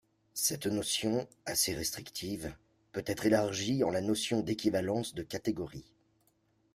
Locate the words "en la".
3.83-4.01